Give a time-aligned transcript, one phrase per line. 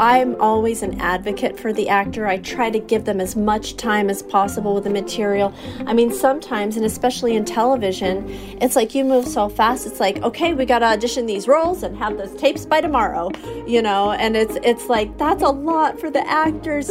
[0.00, 2.26] I'm always an advocate for the actor.
[2.26, 5.52] I try to give them as much time as possible with the material.
[5.86, 8.24] I mean, sometimes, and especially in television,
[8.62, 9.86] it's like you move so fast.
[9.86, 13.30] It's like, okay, we got to audition these roles and have those tapes by tomorrow,
[13.66, 14.12] you know.
[14.12, 16.88] And it's it's like that's a lot for the actors.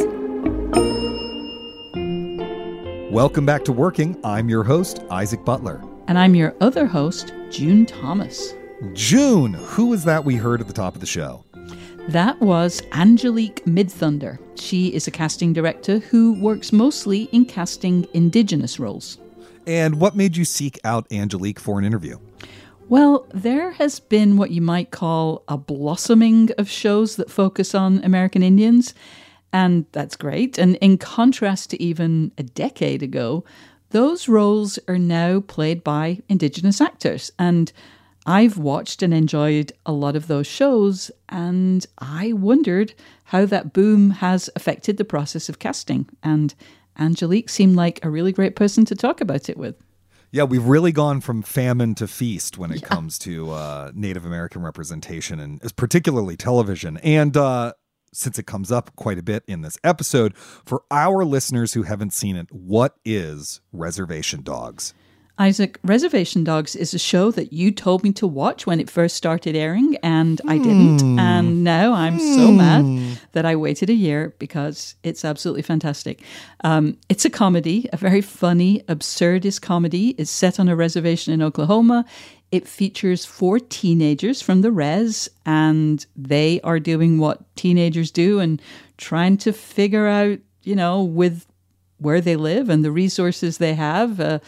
[3.12, 4.16] Welcome back to Working.
[4.22, 5.82] I'm your host, Isaac Butler.
[6.06, 8.54] And I'm your other host, June Thomas.
[8.92, 11.44] June, who was that we heard at the top of the show?
[12.08, 14.38] That was Angelique Midthunder.
[14.58, 19.18] She is a casting director who works mostly in casting Indigenous roles.
[19.66, 22.18] And what made you seek out Angelique for an interview?
[22.88, 28.02] Well, there has been what you might call a blossoming of shows that focus on
[28.02, 28.92] American Indians,
[29.52, 30.58] and that's great.
[30.58, 33.44] And in contrast to even a decade ago,
[33.90, 37.30] those roles are now played by Indigenous actors.
[37.38, 37.72] And
[38.30, 44.10] I've watched and enjoyed a lot of those shows, and I wondered how that boom
[44.10, 46.08] has affected the process of casting.
[46.22, 46.54] And
[46.96, 49.74] Angelique seemed like a really great person to talk about it with.
[50.30, 52.86] Yeah, we've really gone from famine to feast when it yeah.
[52.86, 56.98] comes to uh, Native American representation and particularly television.
[56.98, 57.72] And uh,
[58.12, 62.12] since it comes up quite a bit in this episode, for our listeners who haven't
[62.12, 64.94] seen it, what is Reservation Dogs?
[65.40, 69.16] Isaac, Reservation Dogs is a show that you told me to watch when it first
[69.16, 71.00] started airing, and I didn't.
[71.00, 71.18] Hmm.
[71.18, 73.12] And now I'm so mad hmm.
[73.32, 76.20] that I waited a year because it's absolutely fantastic.
[76.62, 80.10] Um, it's a comedy, a very funny, absurdist comedy.
[80.18, 82.04] It's set on a reservation in Oklahoma.
[82.52, 88.60] It features four teenagers from the res, and they are doing what teenagers do and
[88.98, 91.46] trying to figure out, you know, with
[91.96, 94.20] where they live and the resources they have.
[94.20, 94.40] Uh,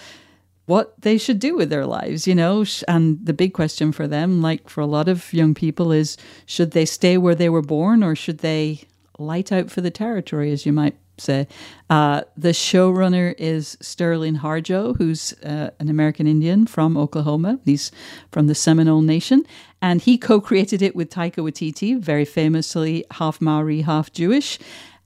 [0.72, 2.64] what they should do with their lives, you know.
[2.88, 6.16] And the big question for them, like for a lot of young people, is
[6.46, 8.84] should they stay where they were born or should they
[9.18, 11.46] light out for the territory, as you might say?
[11.90, 17.58] Uh, the showrunner is Sterling Harjo, who's uh, an American Indian from Oklahoma.
[17.66, 17.92] He's
[18.30, 19.44] from the Seminole Nation.
[19.82, 24.58] And he co created it with Taika Waititi, very famously half Maori, half Jewish.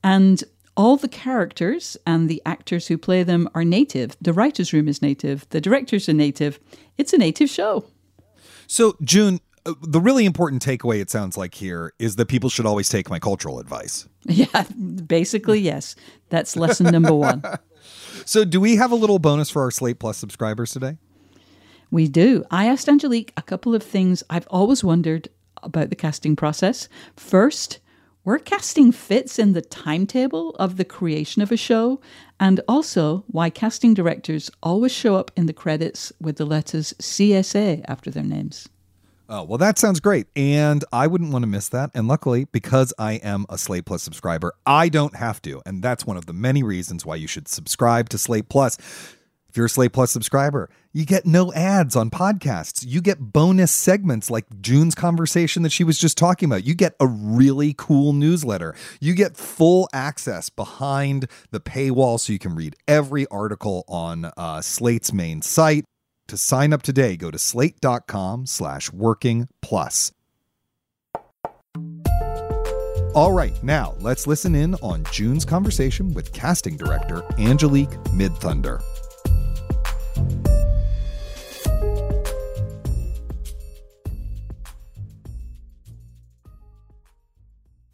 [0.05, 0.45] And
[0.77, 4.17] all the characters and the actors who play them are native.
[4.21, 5.49] The writer's room is native.
[5.51, 6.61] The directors are native.
[6.99, 7.87] It's a native show.
[8.67, 12.67] So, June, uh, the really important takeaway it sounds like here is that people should
[12.67, 14.09] always take my cultural advice.
[14.29, 14.65] Yeah,
[15.07, 15.95] basically, yes.
[16.31, 17.45] That's lesson number one.
[18.25, 20.99] so, do we have a little bonus for our Slate Plus subscribers today?
[21.93, 22.45] We do.
[22.51, 25.29] I asked Angelique a couple of things I've always wondered
[25.63, 26.89] about the casting process.
[27.17, 27.79] First,
[28.27, 32.01] where casting fits in the timetable of the creation of a show,
[32.41, 37.85] and also why casting directors always show up in the credits with the letters CSA
[37.87, 38.69] after their names.
[39.29, 40.27] Oh, well, that sounds great.
[40.35, 41.93] And I wouldn't want to miss that.
[41.95, 45.63] And luckily, because I am a Slate Plus subscriber, I don't have to.
[45.65, 48.77] And that's one of the many reasons why you should subscribe to Slate Plus.
[49.57, 52.85] If you're a Slate Plus subscriber, you get no ads on podcasts.
[52.87, 56.67] You get bonus segments like June's conversation that she was just talking about.
[56.67, 58.75] You get a really cool newsletter.
[59.01, 64.61] You get full access behind the paywall so you can read every article on uh,
[64.61, 65.87] Slate's main site.
[66.29, 70.13] To sign up today, go to slate.com slash working plus.
[73.15, 78.83] All right, now let's listen in on June's conversation with casting director Angelique Midthunder.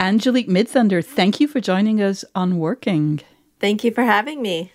[0.02, 3.20] Angelique Midthunder, thank you for joining us on Working.
[3.60, 4.72] Thank you for having me.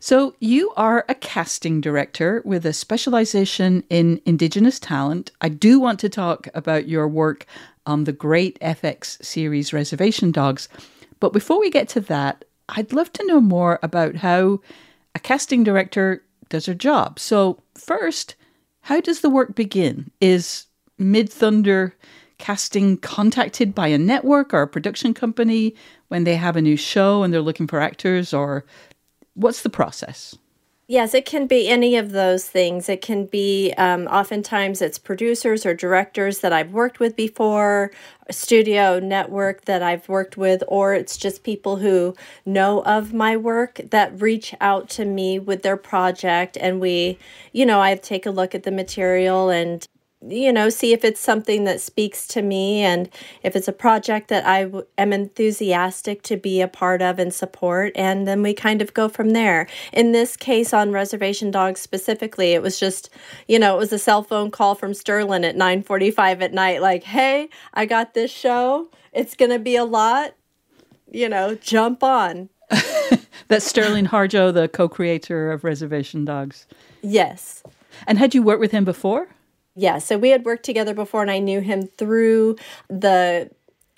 [0.00, 5.30] So, you are a casting director with a specialization in Indigenous talent.
[5.40, 7.46] I do want to talk about your work
[7.86, 10.68] on the great FX series Reservation Dogs.
[11.20, 14.60] But before we get to that, I'd love to know more about how
[15.14, 17.18] a casting director does her job.
[17.18, 18.34] So, first,
[18.82, 20.10] how does the work begin?
[20.20, 20.66] Is
[21.00, 21.92] Midthunder
[22.38, 25.74] casting contacted by a network or a production company
[26.08, 28.64] when they have a new show and they're looking for actors or
[29.34, 30.36] what's the process?
[30.86, 32.90] Yes, it can be any of those things.
[32.90, 37.90] It can be um, oftentimes it's producers or directors that I've worked with before,
[38.30, 42.14] studio network that I've worked with, or it's just people who
[42.44, 46.58] know of my work that reach out to me with their project.
[46.60, 47.18] And we,
[47.52, 49.88] you know, I take a look at the material and
[50.28, 53.08] you know, see if it's something that speaks to me and
[53.42, 57.32] if it's a project that I w- am enthusiastic to be a part of and
[57.32, 57.92] support.
[57.94, 59.66] And then we kind of go from there.
[59.92, 63.10] In this case, on Reservation Dogs specifically, it was just,
[63.48, 67.04] you know, it was a cell phone call from Sterling at 9:45 at night, like,
[67.04, 68.88] "Hey, I got this show.
[69.12, 70.34] It's gonna be a lot.
[71.10, 72.48] You know, jump on."
[73.48, 76.66] That's Sterling Harjo, the co-creator of Reservation Dogs.
[77.02, 77.62] Yes.
[78.06, 79.28] And had you worked with him before?
[79.76, 82.56] Yeah, so we had worked together before, and I knew him through
[82.88, 83.50] the,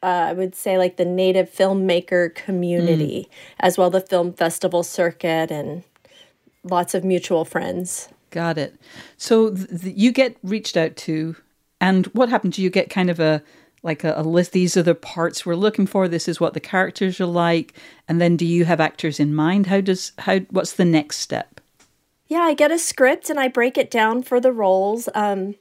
[0.02, 3.34] uh, I would say, like the native filmmaker community, mm.
[3.60, 5.82] as well the film festival circuit, and
[6.64, 8.08] lots of mutual friends.
[8.30, 8.74] Got it.
[9.18, 11.36] So th- you get reached out to,
[11.80, 12.54] and what happened?
[12.54, 13.42] Do you get kind of a
[13.82, 14.52] like a, a list?
[14.52, 16.08] These are the parts we're looking for.
[16.08, 17.74] This is what the characters are like,
[18.08, 19.66] and then do you have actors in mind?
[19.66, 20.38] How does how?
[20.50, 21.60] What's the next step?
[22.28, 25.08] Yeah, I get a script and I break it down for the roles.
[25.14, 25.54] Um,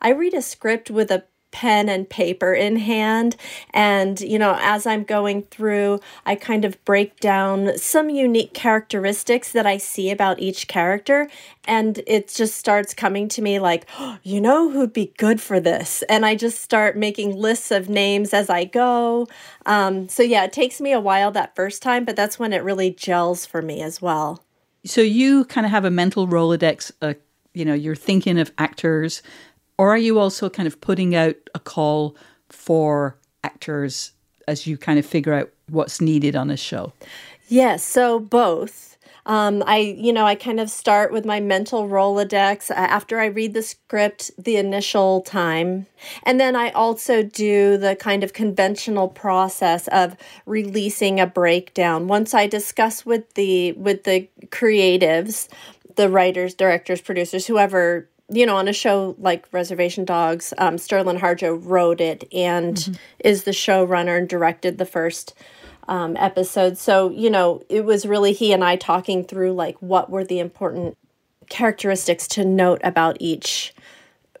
[0.00, 1.24] I read a script with a
[1.56, 3.34] pen and paper in hand
[3.70, 9.52] and you know as i'm going through i kind of break down some unique characteristics
[9.52, 11.30] that i see about each character
[11.64, 15.58] and it just starts coming to me like oh, you know who'd be good for
[15.58, 16.02] this?
[16.10, 19.26] And i just start making lists of names as i go.
[19.64, 22.62] Um, so yeah it takes me a while that first time but that's when it
[22.64, 24.44] really gels for me as well.
[24.84, 27.14] So you kind of have a mental rolodex uh,
[27.54, 29.22] you know you're thinking of actors
[29.78, 32.16] or are you also kind of putting out a call
[32.48, 34.12] for actors
[34.48, 36.92] as you kind of figure out what's needed on a show?
[37.48, 38.96] Yes, so both.
[39.26, 43.54] Um, I, you know, I kind of start with my mental Rolodex after I read
[43.54, 45.86] the script the initial time.
[46.22, 52.06] And then I also do the kind of conventional process of releasing a breakdown.
[52.06, 55.48] Once I discuss with the with the creatives,
[55.96, 61.18] the writers, directors, producers, whoever you know, on a show like Reservation Dogs, um, Sterling
[61.18, 62.94] Harjo wrote it and mm-hmm.
[63.20, 65.34] is the showrunner and directed the first
[65.88, 66.76] um, episode.
[66.76, 70.40] So, you know, it was really he and I talking through like what were the
[70.40, 70.96] important
[71.48, 73.72] characteristics to note about each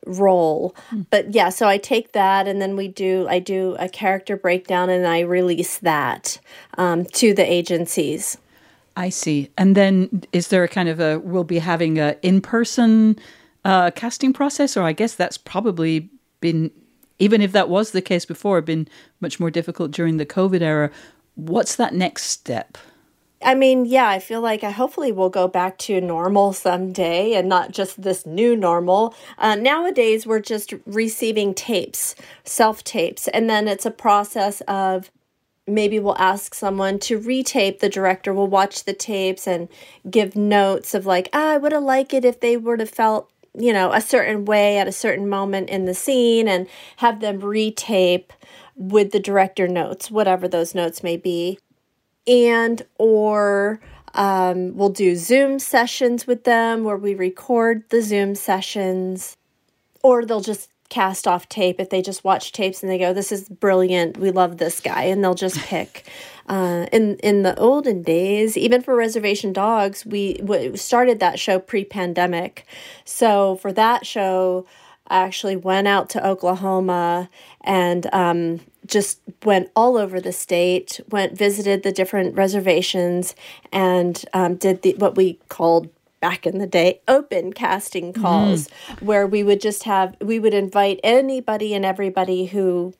[0.04, 0.74] role.
[0.90, 1.06] Mm.
[1.10, 4.90] But yeah, so I take that and then we do, I do a character breakdown
[4.90, 6.40] and I release that
[6.76, 8.38] um, to the agencies.
[8.96, 9.50] I see.
[9.56, 13.16] And then is there a kind of a, we'll be having a in person
[13.66, 16.08] uh, casting process, or I guess that's probably
[16.40, 16.70] been,
[17.18, 18.86] even if that was the case before, been
[19.20, 20.88] much more difficult during the COVID era.
[21.34, 22.78] What's that next step?
[23.42, 27.48] I mean, yeah, I feel like I hopefully we'll go back to normal someday and
[27.48, 29.14] not just this new normal.
[29.36, 32.14] Uh, nowadays, we're just receiving tapes,
[32.44, 35.10] self tapes, and then it's a process of
[35.66, 39.68] maybe we'll ask someone to retape the director will watch the tapes and
[40.08, 43.32] give notes of like ah, i would have liked it if they would have felt
[43.56, 46.68] you know, a certain way at a certain moment in the scene and
[46.98, 48.30] have them retape
[48.76, 51.58] with the director notes, whatever those notes may be.
[52.26, 53.80] And or
[54.14, 59.36] um, we'll do Zoom sessions with them where we record the Zoom sessions,
[60.02, 63.32] or they'll just cast off tape if they just watch tapes and they go, "This
[63.32, 64.18] is brilliant.
[64.18, 66.08] We love this guy," and they'll just pick.
[66.46, 71.58] Uh, in in the olden days, even for Reservation Dogs, we, we started that show
[71.58, 72.66] pre-pandemic.
[73.04, 74.66] So for that show,
[75.08, 77.28] I actually went out to Oklahoma
[77.62, 81.00] and um, just went all over the state.
[81.10, 83.34] Went visited the different reservations
[83.72, 85.88] and um, did the what we called
[86.20, 89.02] back in the day open casting calls mm.
[89.02, 92.94] where we would just have we would invite anybody and everybody who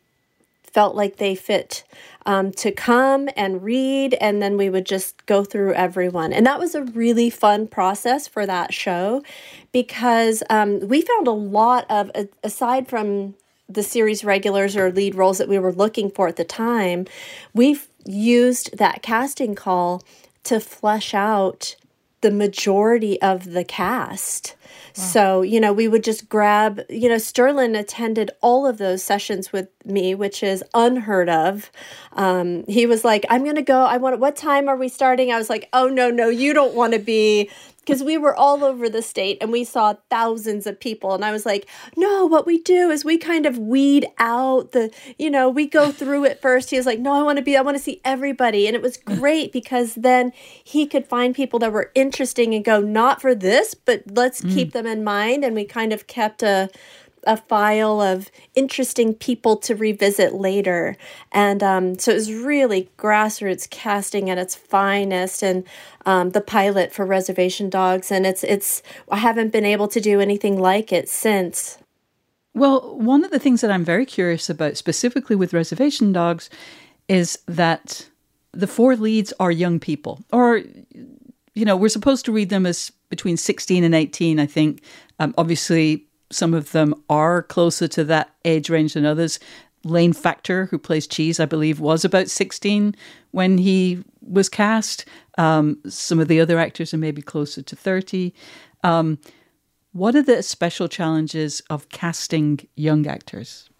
[0.76, 1.84] felt like they fit
[2.26, 6.34] um, to come and read, and then we would just go through everyone.
[6.34, 9.22] And that was a really fun process for that show
[9.72, 12.10] because um, we found a lot of,
[12.44, 13.36] aside from
[13.70, 17.06] the series regulars or lead roles that we were looking for at the time,
[17.54, 20.02] we've used that casting call
[20.44, 21.74] to flesh out
[22.20, 24.56] the majority of the cast.
[24.96, 29.52] So, you know, we would just grab, you know, Sterling attended all of those sessions
[29.52, 31.70] with me, which is unheard of.
[32.12, 33.82] Um, he was like, I'm going to go.
[33.82, 35.30] I want, what time are we starting?
[35.30, 37.50] I was like, oh, no, no, you don't want to be
[37.86, 41.14] because we were all over the state and we saw thousands of people.
[41.14, 44.90] And i was like no what we do is we kind of weed out the
[45.18, 46.70] you know we go through it first.
[46.70, 48.66] He was like no i want to be i want to see everybody.
[48.66, 50.32] And it was great because then
[50.64, 54.52] he could find people that were interesting and go not for this but let's mm.
[54.52, 55.44] keep them in mind.
[55.44, 56.68] And we kind of kept a
[57.26, 60.96] a file of interesting people to revisit later.
[61.32, 65.64] And um, so it was really grassroots casting at its finest, and
[66.06, 68.10] um, the pilot for Reservation Dogs.
[68.10, 71.78] And it's it's I haven't been able to do anything like it since.
[72.54, 76.48] Well, one of the things that I'm very curious about, specifically with Reservation Dogs,
[77.06, 78.08] is that
[78.52, 80.62] the four leads are young people, or
[81.56, 84.82] you know, we're supposed to read them as between 16 and 18, I think.
[85.18, 89.38] Um, obviously, some of them are closer to that age range than others.
[89.84, 92.94] Lane Factor, who plays Cheese, I believe, was about 16
[93.30, 95.04] when he was cast.
[95.38, 98.34] Um, some of the other actors are maybe closer to 30.
[98.82, 99.18] Um,
[99.92, 103.70] what are the special challenges of casting young actors?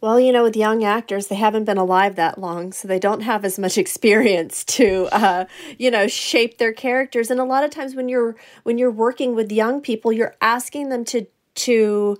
[0.00, 3.22] Well, you know, with young actors, they haven't been alive that long, so they don't
[3.22, 5.46] have as much experience to, uh,
[5.78, 7.30] you know, shape their characters.
[7.30, 10.90] And a lot of times, when you're when you're working with young people, you're asking
[10.90, 12.16] them to to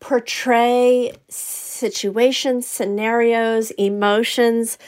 [0.00, 4.78] portray situations, scenarios, emotions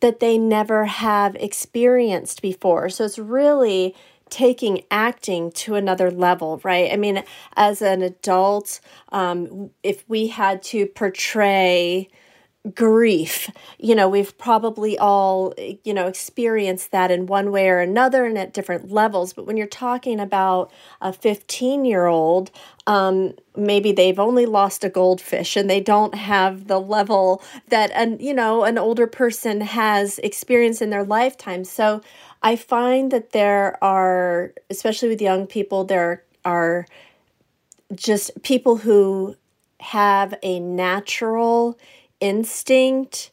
[0.00, 2.88] that they never have experienced before.
[2.88, 3.94] So it's really
[4.28, 6.92] taking acting to another level, right?
[6.92, 7.22] I mean,
[7.56, 12.08] as an adult, um, if we had to portray
[12.74, 13.50] grief.
[13.78, 15.54] You know, we've probably all,
[15.84, 19.32] you know, experienced that in one way or another and at different levels.
[19.32, 22.50] But when you're talking about a 15 year old,
[22.86, 28.18] um, maybe they've only lost a goldfish and they don't have the level that an
[28.20, 31.64] you know an older person has experienced in their lifetime.
[31.64, 32.00] So
[32.42, 36.86] I find that there are, especially with young people, there are
[37.94, 39.36] just people who
[39.80, 41.78] have a natural
[42.20, 43.30] instinct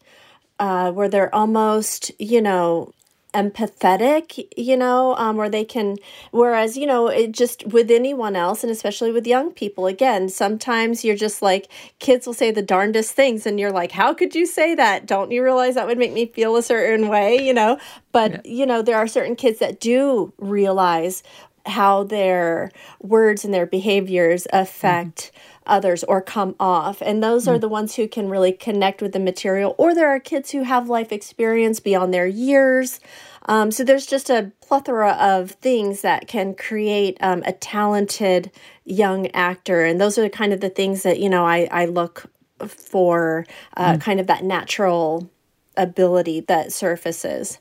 [0.60, 2.94] uh, where they're almost, you know,
[3.34, 5.98] empathetic, you know, um, where they can,
[6.32, 11.04] whereas, you know, it just with anyone else, and especially with young people, again, sometimes
[11.04, 14.46] you're just like, kids will say the darndest things, and you're like, how could you
[14.46, 15.08] say that?
[15.08, 17.80] Don't you realize that would make me feel a certain way, you know?
[18.12, 18.52] But, yeah.
[18.52, 21.24] you know, there are certain kids that do realize
[21.66, 25.32] how their words and their behaviors affect.
[25.34, 27.02] Mm-hmm others or come off.
[27.02, 27.62] And those are hmm.
[27.62, 29.76] the ones who can really connect with the material.
[29.78, 33.00] Or there are kids who have life experience beyond their years.
[33.46, 38.52] Um, so there's just a plethora of things that can create um, a talented
[38.86, 39.84] young actor.
[39.84, 42.26] And those are kind of the things that, you know, I, I look
[42.68, 44.02] for uh, mm.
[44.02, 45.30] kind of that natural
[45.76, 47.58] ability that surfaces.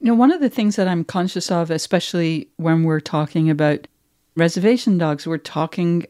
[0.00, 3.88] You know, one of the things that I'm conscious of, especially when we're talking about
[4.36, 6.06] reservation dogs, we're talking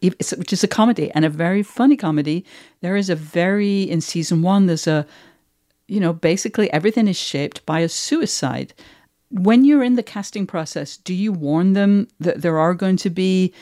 [0.00, 2.44] which is a comedy and a very funny comedy.
[2.80, 4.66] There is a very in season one.
[4.66, 5.06] There's a,
[5.88, 8.72] you know, basically everything is shaped by a suicide.
[9.30, 13.10] When you're in the casting process, do you warn them that there are going to
[13.10, 13.52] be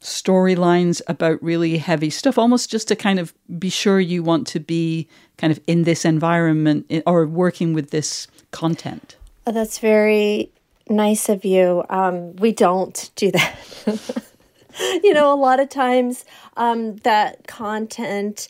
[0.00, 4.60] storylines about really heavy stuff, almost just to kind of be sure you want to
[4.60, 5.08] be
[5.38, 9.16] kind of in this environment or working with this content?
[9.46, 10.50] Oh, that's very
[10.88, 11.84] nice of you.
[11.90, 13.56] Um, we don't do that.
[15.02, 16.24] you know, a lot of times
[16.56, 18.48] um, that content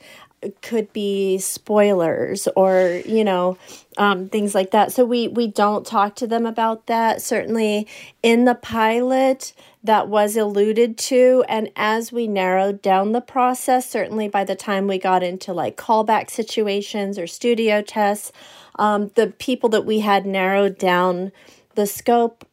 [0.63, 3.57] could be spoilers or you know
[3.97, 7.87] um, things like that so we we don't talk to them about that certainly
[8.23, 14.29] in the pilot that was alluded to and as we narrowed down the process certainly
[14.29, 18.33] by the time we got into like callback situations or studio tests
[18.76, 21.33] um, the people that we had narrowed down
[21.75, 22.47] the scope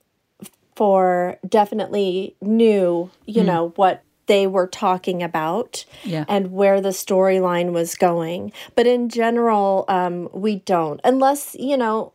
[0.76, 3.46] for definitely knew, you mm.
[3.46, 6.26] know, what they were talking about yeah.
[6.30, 8.52] and where the storyline was going.
[8.76, 12.14] But in general, um, we don't, unless, you know,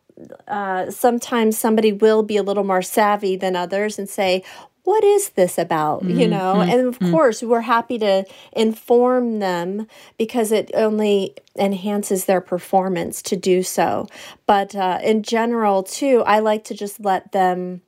[0.49, 4.43] uh, sometimes somebody will be a little more savvy than others and say,
[4.87, 6.19] what is this about mm-hmm.
[6.21, 6.71] you know mm-hmm.
[6.71, 7.11] and of mm-hmm.
[7.13, 14.07] course we're happy to inform them because it only enhances their performance to do so
[14.47, 17.83] but uh, in general too i like to just let them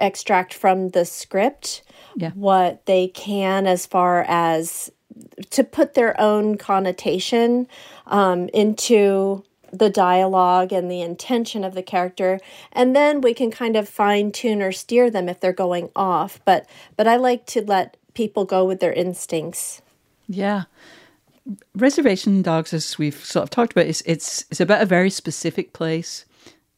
[0.00, 1.82] extract from the script
[2.16, 2.30] yeah.
[2.30, 4.90] what they can as far as
[5.50, 7.68] to put their own connotation
[8.06, 12.38] um, into the dialogue and the intention of the character
[12.72, 16.40] and then we can kind of fine tune or steer them if they're going off
[16.44, 19.82] but but i like to let people go with their instincts
[20.26, 20.64] yeah
[21.74, 25.72] reservation dogs as we've sort of talked about is it's it's about a very specific
[25.72, 26.24] place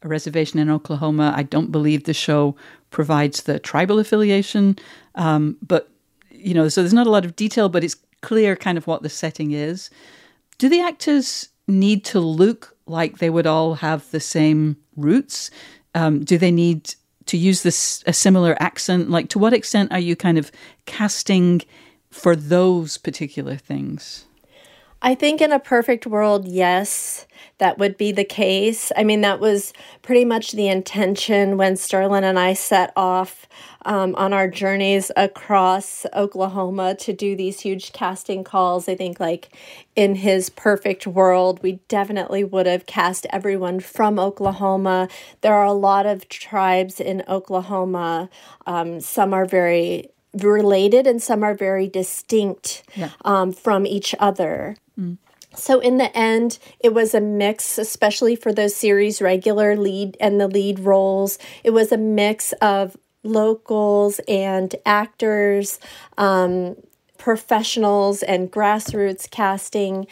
[0.03, 1.33] a reservation in Oklahoma.
[1.37, 2.57] I don't believe the show
[2.91, 4.79] provides the tribal affiliation,
[5.15, 5.89] um, but
[6.31, 9.03] you know, so there's not a lot of detail, but it's clear kind of what
[9.03, 9.91] the setting is.
[10.59, 15.51] Do the actors need to look like they would all have the same roots?
[15.95, 16.95] Um, do they need
[17.27, 19.11] to use this a similar accent?
[19.11, 20.51] Like, to what extent are you kind of
[20.87, 21.63] casting
[22.11, 24.27] for those particular things?
[25.05, 27.27] I think in a perfect world, yes,
[27.59, 28.93] that would be the case.
[28.97, 33.49] I mean, that was pretty much the intention when Sterling and I set off
[33.85, 38.89] um, on our journeys across Oklahoma to do these huge casting calls.
[38.89, 39.57] I think, like,
[39.97, 45.09] in his perfect world, we definitely would have cast everyone from Oklahoma.
[45.41, 48.31] There are a lot of tribes in Oklahoma.
[48.67, 53.11] Um, some are very related and some are very distinct yeah.
[53.25, 54.77] um, from each other.
[55.55, 60.41] So in the end, it was a mix, especially for those series regular lead and
[60.41, 61.39] the lead roles.
[61.63, 65.79] It was a mix of locals and actors,
[66.17, 66.77] um,
[67.19, 70.07] professionals and grassroots casting.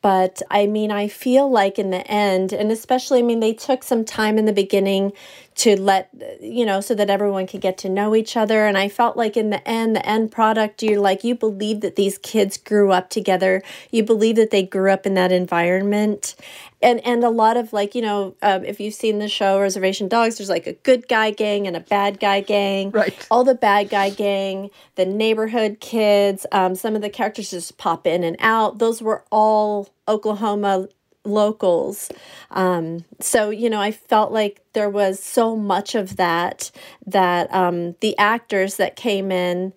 [0.00, 3.82] But I mean, I feel like in the end, and especially, I mean, they took
[3.82, 5.12] some time in the beginning
[5.58, 6.08] to let
[6.40, 8.64] you know so that everyone could get to know each other.
[8.66, 11.96] And i felt like in the end the end product you're like you believe that
[11.96, 13.62] these kids grew up together.
[13.90, 16.36] You believe that they grew up in that environment.
[16.80, 20.06] And and a lot of like you know um, if you've seen the show reservation
[20.06, 22.92] dogs there's like a good guy gang and a bad guy gang.
[22.92, 23.26] Right.
[23.28, 28.06] All the bad guy gang the neighborhood kids um, some of the characters just pop
[28.06, 28.78] in and out.
[28.78, 30.88] Those were all oklahoma
[31.28, 32.10] locals.
[32.50, 36.70] Um, so, you know, I felt like there was so much of that
[37.06, 39.72] that um, the actors that came in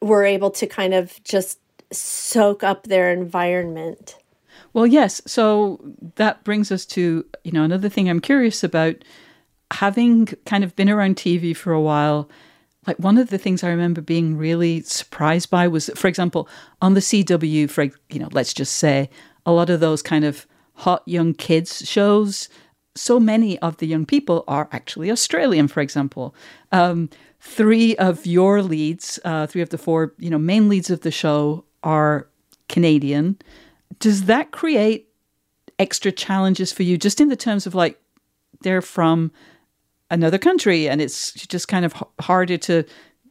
[0.00, 1.58] were able to kind of just
[1.92, 4.16] soak up their environment.
[4.72, 5.22] Well, yes.
[5.26, 5.80] So
[6.16, 8.96] that brings us to, you know, another thing I'm curious about
[9.70, 12.28] having kind of been around TV for a while.
[12.86, 16.48] Like one of the things I remember being really surprised by was, for example,
[16.80, 19.10] on the CW, for you know, let's just say
[19.44, 20.46] a lot of those kind of
[20.76, 22.48] hot young kids shows,
[22.94, 26.34] so many of the young people are actually Australian, for example.
[26.72, 31.00] Um, three of your leads, uh, three of the four, you know, main leads of
[31.00, 32.28] the show are
[32.68, 33.38] Canadian.
[33.98, 35.08] Does that create
[35.78, 38.00] extra challenges for you, just in the terms of like
[38.62, 39.30] they're from
[40.10, 42.84] another country, and it's just kind of harder to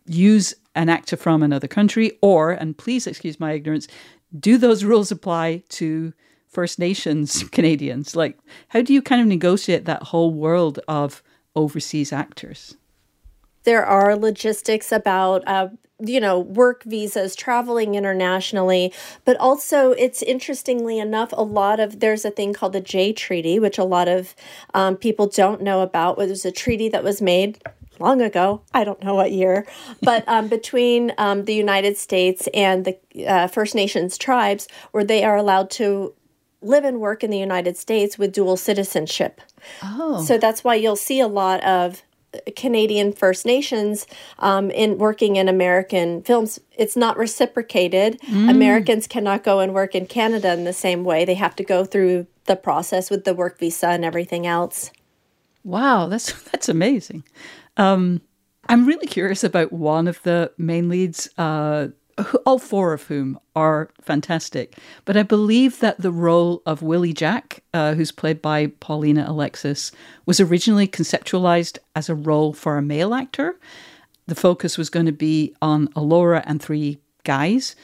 [0.06, 3.88] use an actor from another country, or, and please excuse my ignorance,
[4.38, 6.14] do those rules apply to
[6.56, 8.16] First Nations Canadians?
[8.16, 8.40] Like,
[8.70, 11.22] how do you kind of negotiate that whole world of
[11.54, 12.78] overseas actors?
[13.66, 15.68] There are logistics about, uh,
[16.00, 18.94] you know, work visas, traveling internationally,
[19.26, 23.60] but also it's interestingly enough, a lot of there's a thing called the Jay Treaty,
[23.60, 24.34] which a lot of
[24.74, 26.18] um, people don't know about.
[26.20, 27.60] It was a treaty that was made
[28.00, 29.66] long ago, I don't know what year,
[30.02, 35.26] but um, between um, the United States and the uh, First Nations tribes, where they
[35.26, 36.14] are allowed to
[36.66, 39.42] live and work in the United States with dual citizenship.
[39.84, 40.24] Oh.
[40.24, 42.04] So that's why you'll see a lot of
[42.56, 44.08] Canadian First Nations
[44.40, 46.60] um, in working in American films.
[46.78, 48.20] It's not reciprocated.
[48.22, 48.50] Mm.
[48.50, 51.26] Americans cannot go and work in Canada in the same way.
[51.26, 54.92] They have to go through the process with the work visa and everything else.
[55.64, 57.24] Wow, that's that's amazing.
[57.78, 58.22] Um,
[58.68, 61.30] I'm really curious about one of the main leads.
[61.38, 61.90] Uh,
[62.46, 64.78] all four of whom are fantastic.
[65.04, 69.92] But I believe that the role of Willie Jack, uh, who's played by Paulina Alexis,
[70.26, 73.60] was originally conceptualized as a role for a male actor.
[74.28, 77.76] The focus was going to be on Elora and three guys,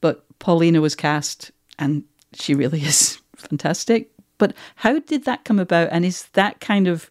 [0.00, 4.10] but Paulina was cast, and she really is fantastic.
[4.38, 5.88] But how did that come about?
[5.92, 7.08] And is that kind of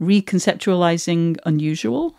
[0.00, 2.16] reconceptualizing unusual?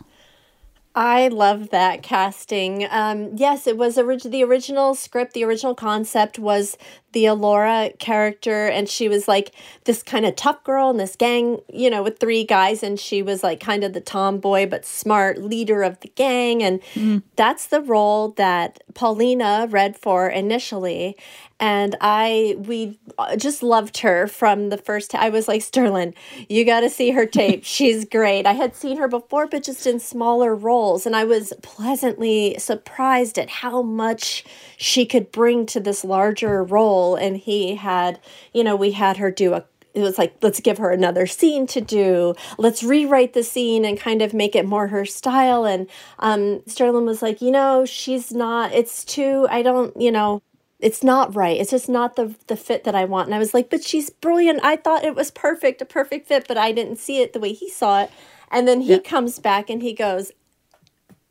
[0.97, 2.87] I love that casting.
[2.89, 5.33] Um, yes, it was orig- the original script.
[5.33, 6.77] The original concept was
[7.15, 9.53] the Elora character, and she was like
[9.85, 13.21] this kind of tough girl in this gang, you know, with three guys, and she
[13.21, 17.23] was like kind of the tomboy but smart leader of the gang, and mm.
[17.37, 21.15] that's the role that Paulina read for initially
[21.59, 22.99] and I we
[23.37, 25.11] just loved her from the first.
[25.11, 26.13] T- I was like Sterling,
[26.49, 27.63] you got to see her tape.
[27.63, 28.45] She's great.
[28.45, 33.39] I had seen her before, but just in smaller roles, and I was pleasantly surprised
[33.39, 34.43] at how much
[34.77, 37.04] she could bring to this larger role.
[37.13, 38.19] And he had,
[38.51, 41.65] you know, we had her do a it was like let's give her another scene
[41.65, 45.87] to do let's rewrite the scene and kind of make it more her style and
[46.19, 50.41] um sterling was like you know she's not it's too i don't you know
[50.79, 51.59] it's not right.
[51.59, 53.27] It's just not the the fit that I want.
[53.27, 54.59] And I was like, but she's brilliant.
[54.63, 57.53] I thought it was perfect, a perfect fit, but I didn't see it the way
[57.53, 58.11] he saw it.
[58.51, 58.99] And then he yeah.
[58.99, 60.31] comes back and he goes,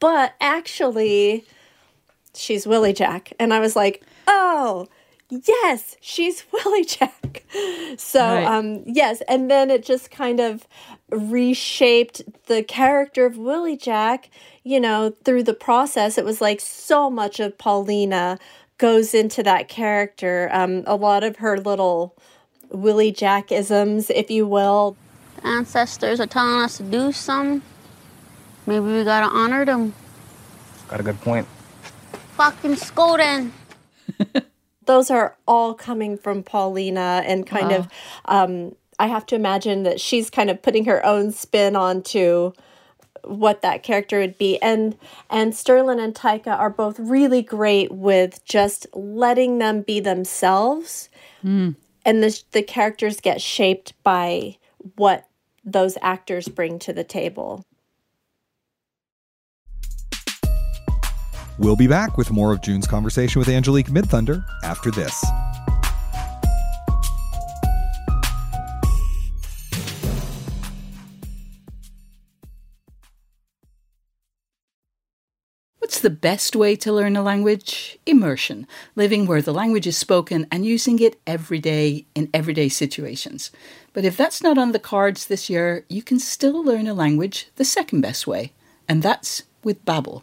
[0.00, 1.44] but actually,
[2.34, 3.32] she's Willie Jack.
[3.38, 4.88] And I was like, oh,
[5.30, 7.44] yes, she's Willie Jack.
[7.96, 8.44] So, right.
[8.44, 9.22] um, yes.
[9.28, 10.66] And then it just kind of
[11.10, 14.30] reshaped the character of Willie Jack,
[14.62, 16.18] you know, through the process.
[16.18, 18.38] It was like so much of Paulina
[18.78, 20.48] goes into that character.
[20.52, 22.16] Um, a lot of her little
[22.70, 24.96] Willie Jack isms, if you will.
[25.42, 27.62] Ancestors are telling us to do something.
[28.66, 29.94] Maybe we gotta honor them.
[30.88, 31.46] Got a good point.
[32.36, 33.50] Fucking Skoden.
[34.86, 37.76] Those are all coming from Paulina and kind wow.
[37.76, 37.88] of
[38.26, 42.52] um, I have to imagine that she's kind of putting her own spin onto
[43.24, 44.96] what that character would be and
[45.30, 51.08] and Sterling and Taika are both really great with just letting them be themselves
[51.42, 51.74] mm.
[52.04, 54.58] and the the characters get shaped by
[54.96, 55.26] what
[55.64, 57.64] those actors bring to the table.
[61.56, 65.24] We'll be back with more of June's conversation with Angelique Midthunder after this.
[75.78, 77.98] What's the best way to learn a language?
[78.04, 83.52] Immersion, living where the language is spoken and using it every day in everyday situations.
[83.92, 87.48] But if that's not on the cards this year, you can still learn a language
[87.54, 88.52] the second best way,
[88.88, 90.22] and that's with Babbel.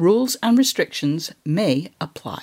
[0.00, 2.42] Rules and restrictions may apply.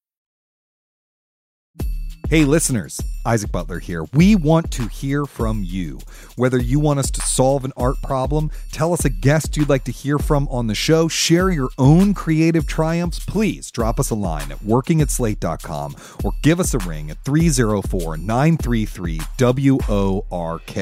[2.31, 4.05] Hey, listeners, Isaac Butler here.
[4.13, 5.99] We want to hear from you.
[6.37, 9.83] Whether you want us to solve an art problem, tell us a guest you'd like
[9.83, 14.15] to hear from on the show, share your own creative triumphs, please drop us a
[14.15, 20.77] line at workingatslate.com or give us a ring at 304 933 WORK.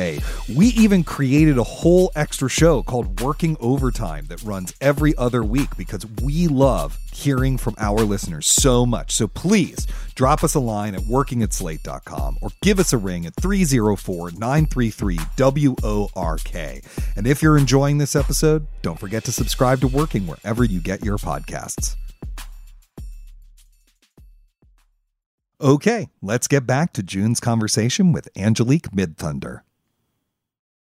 [0.55, 5.75] We even created a whole extra show called Working Overtime that runs every other week
[5.75, 9.12] because we love hearing from our listeners so much.
[9.12, 14.32] So please drop us a line at workingatslate.com or give us a ring at 304
[14.32, 16.56] 933 WORK.
[17.15, 21.04] And if you're enjoying this episode, don't forget to subscribe to Working wherever you get
[21.04, 21.95] your podcasts.
[25.62, 29.62] Okay, let's get back to June's conversation with Angelique Midthunder.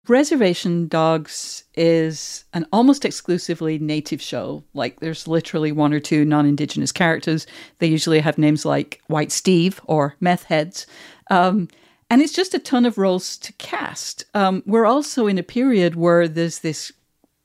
[0.08, 4.64] Reservation Dogs is an almost exclusively native show.
[4.74, 7.46] Like, there's literally one or two non Indigenous characters.
[7.78, 10.86] They usually have names like White Steve or Meth Heads.
[11.30, 11.68] Um,
[12.10, 14.24] and it's just a ton of roles to cast.
[14.34, 16.92] Um, we're also in a period where there's this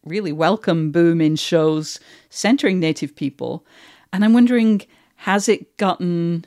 [0.04, 3.66] really welcome boom in shows centering Native people.
[4.12, 4.82] And I'm wondering,
[5.18, 6.46] has it gotten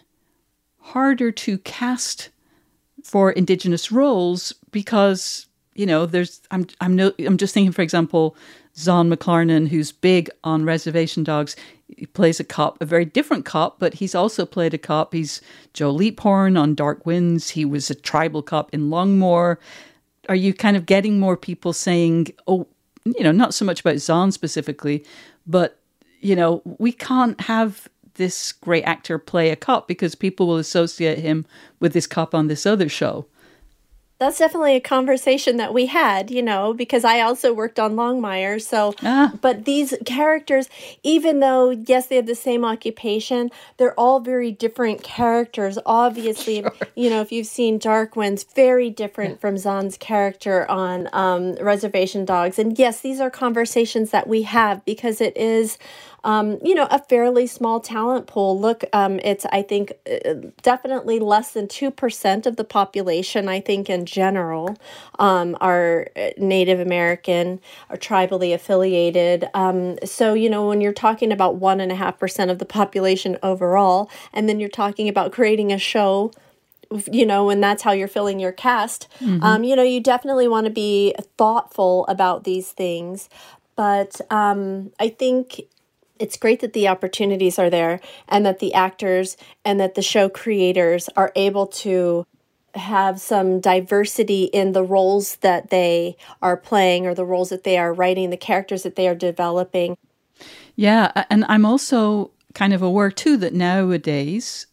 [0.78, 2.30] harder to cast
[3.04, 5.46] for Indigenous roles because
[5.80, 8.36] you know, there's I'm I'm no I'm just thinking, for example,
[8.76, 11.56] Zahn McClarnon, who's big on Reservation Dogs.
[11.96, 15.14] He plays a cop, a very different cop, but he's also played a cop.
[15.14, 15.40] He's
[15.72, 17.48] Joe Leaphorn on Dark Winds.
[17.48, 19.56] He was a tribal cop in Longmire.
[20.28, 22.66] Are you kind of getting more people saying, oh,
[23.06, 25.02] you know, not so much about Zahn specifically,
[25.46, 25.78] but,
[26.20, 31.20] you know, we can't have this great actor play a cop because people will associate
[31.20, 31.46] him
[31.80, 33.24] with this cop on this other show
[34.20, 38.60] that's definitely a conversation that we had, you know, because I also worked on Longmire.
[38.60, 39.32] So, Ah.
[39.40, 40.68] but these characters,
[41.02, 45.78] even though, yes, they have the same occupation, they're all very different characters.
[45.86, 46.62] Obviously,
[46.94, 52.26] you know, if you've seen Dark Winds, very different from Zahn's character on um, Reservation
[52.26, 52.58] Dogs.
[52.58, 55.78] And yes, these are conversations that we have because it is
[56.24, 58.58] um, you know, a fairly small talent pool.
[58.58, 63.88] Look, um, it's, I think, uh, definitely less than 2% of the population, I think,
[63.88, 64.76] in general,
[65.18, 69.48] um, are uh, Native American or tribally affiliated.
[69.54, 74.60] Um, so, you know, when you're talking about 1.5% of the population overall, and then
[74.60, 76.32] you're talking about creating a show
[77.10, 79.06] you know, and that's how you're filling your cast,
[79.44, 83.28] um, you know, you definitely want to be thoughtful about these things.
[83.76, 85.62] But um, I think
[86.20, 90.28] it's great that the opportunities are there and that the actors and that the show
[90.28, 92.26] creators are able to
[92.74, 97.76] have some diversity in the roles that they are playing or the roles that they
[97.76, 99.96] are writing, the characters that they are developing.
[100.76, 104.66] Yeah, and I'm also kind of aware too that nowadays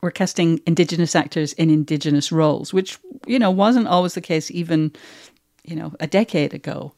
[0.00, 4.92] we're casting Indigenous actors in Indigenous roles, which, you know, wasn't always the case even,
[5.64, 6.92] you know, a decade ago.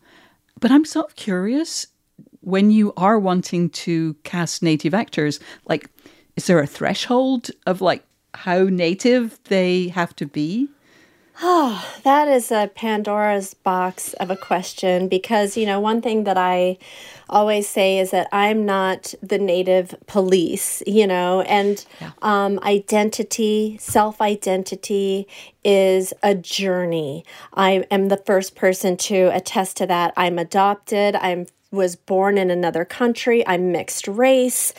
[0.61, 1.87] But I'm sort of curious
[2.45, 5.91] when you are wanting to cast native actors, like,
[6.37, 8.05] is there a threshold of like
[8.35, 10.69] how native they have to be?
[11.43, 16.37] Oh, That is a Pandora's box of a question because, you know, one thing that
[16.37, 16.77] I
[17.31, 21.83] always say is that I'm not the native police, you know, and
[22.21, 25.27] um, identity, self identity
[25.65, 27.25] is a journey.
[27.55, 30.13] I am the first person to attest to that.
[30.15, 34.73] I'm adopted, I'm was born in another country, I'm mixed race.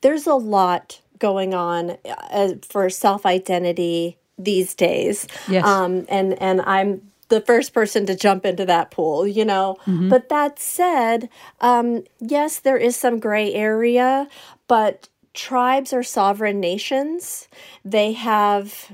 [0.00, 1.96] There's a lot going on
[2.30, 5.26] uh, for self identity these days.
[5.48, 5.64] Yes.
[5.64, 9.78] Um, and and I'm the first person to jump into that pool, you know.
[10.08, 14.28] But that said, um, yes, there is some gray area,
[14.68, 17.48] but tribes are sovereign nations.
[17.84, 18.92] They have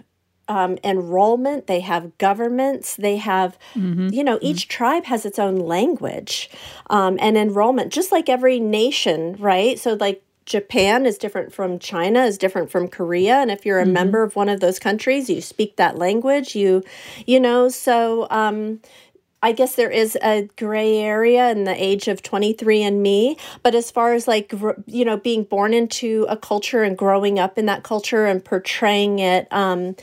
[0.49, 3.59] um, enrollment, they have governments, they have,
[4.11, 6.51] you know, each tribe has its own language
[6.91, 9.79] um, and enrollment, just like every nation, right?
[9.79, 13.85] So, like, Japan is different from China, is different from Korea, and if you're a
[13.87, 16.57] member of one of those countries, you speak that language.
[16.57, 16.83] You,
[17.27, 18.81] you know, so um,
[19.43, 23.37] I guess there is a gray area in the age of 23 and me.
[23.63, 24.53] But as far as like,
[24.87, 29.21] you know, being born into a culture and growing up in that culture and portraying
[29.21, 29.95] it, um,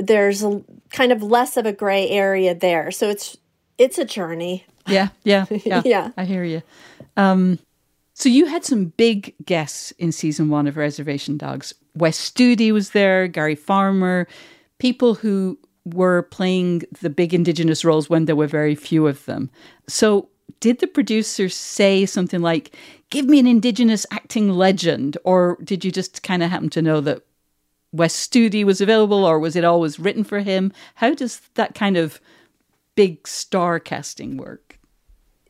[0.00, 2.90] there's a, kind of less of a gray area there.
[2.90, 3.36] So it's
[3.78, 4.64] it's a journey.
[4.86, 5.82] Yeah, yeah, yeah.
[5.84, 6.10] Yeah.
[6.16, 6.62] I hear you.
[7.16, 7.58] Um,
[8.14, 11.72] so you had some big guests in season one of Reservation Dogs.
[11.94, 14.28] Wes Studi was there, Gary Farmer,
[14.78, 19.50] people who were playing the big Indigenous roles when there were very few of them.
[19.88, 20.28] So
[20.60, 22.76] did the producers say something like,
[23.10, 25.16] give me an Indigenous acting legend?
[25.24, 27.22] Or did you just kind of happen to know that
[27.92, 30.72] Wes Studi was available or was it always written for him?
[30.96, 32.20] How does that kind of
[32.94, 34.78] big star casting work?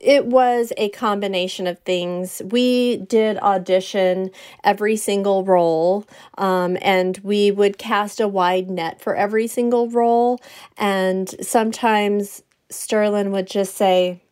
[0.00, 2.40] It was a combination of things.
[2.50, 4.30] We did audition
[4.64, 6.06] every single role,
[6.38, 10.40] um, and we would cast a wide net for every single role.
[10.78, 14.22] And sometimes Sterling would just say,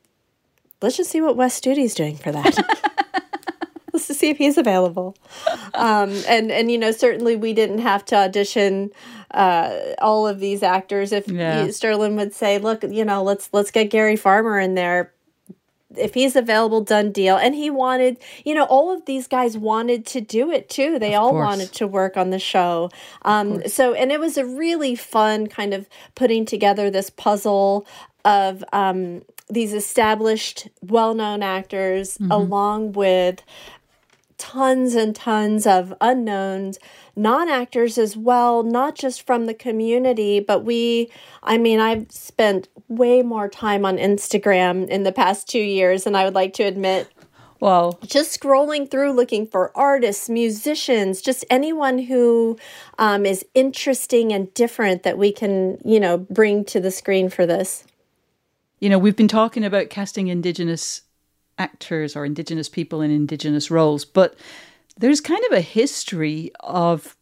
[0.81, 3.07] Let's just see what Wes Studi's doing for that.
[3.93, 5.17] Let's just see if he's available.
[5.75, 8.91] Um, and, and, you know, certainly we didn't have to audition
[9.31, 11.13] uh, all of these actors.
[11.13, 11.71] If Yeah.
[11.71, 15.13] Sterling would say, Look, you know, let's let's get Gary Farmer in there
[15.97, 17.37] if he's available, done deal.
[17.37, 20.99] And he wanted, you know, all of these guys wanted to do it too.
[20.99, 21.45] They all course.
[21.45, 22.91] wanted to work on the show.
[23.23, 27.87] Um, so, and it was a really fun kind of putting together this puzzle
[28.25, 33.43] of um, these established, well known actors along with
[34.39, 36.79] tons and tons of unknowns,
[37.17, 41.11] non actors as well, not just from the community, but we,
[41.43, 46.17] I mean, I've spent way more time on Instagram in the past two years, and
[46.17, 47.09] I would like to admit
[47.61, 52.57] Well, just scrolling through looking for artists, musicians, just anyone who
[52.99, 57.47] um, is interesting and different that we can, you know, bring to the screen for
[57.47, 57.85] this.
[58.79, 61.03] you know, we've been talking about casting Indigenous
[61.59, 64.37] actors or Indigenous people in Indigenous roles, but
[64.97, 67.17] there's kind of a history of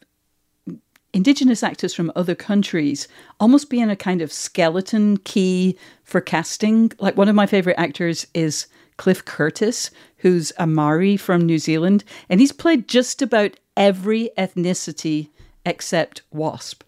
[1.12, 3.08] Indigenous actors from other countries
[3.40, 6.92] almost being a kind of skeleton key for casting.
[6.98, 8.66] Like one of my favorite actors is
[8.98, 15.30] Cliff Curtis, who's a Maori from New Zealand, and he's played just about every ethnicity
[15.64, 16.82] except Wasp.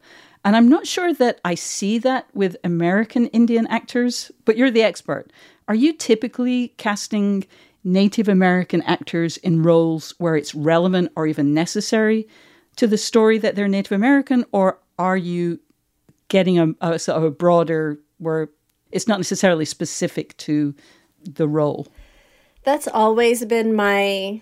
[0.49, 4.83] And I'm not sure that I see that with American Indian actors, but you're the
[4.83, 5.31] expert.
[5.69, 7.45] Are you typically casting
[7.85, 12.27] Native American actors in roles where it's relevant or even necessary
[12.77, 15.61] to the story that they're Native American, or are you
[16.29, 18.49] getting a, a sort of a broader where
[18.91, 20.75] it's not necessarily specific to
[21.25, 21.89] the role?
[22.65, 24.41] That's always been my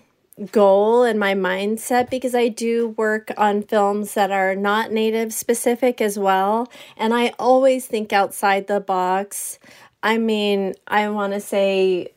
[0.51, 5.99] goal and my mindset because I do work on films that are not native specific
[5.99, 6.71] as well.
[6.95, 9.57] And I always think outside the box.
[10.03, 12.09] I mean, I want to say